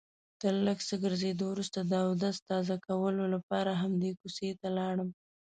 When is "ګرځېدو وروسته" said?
1.03-1.79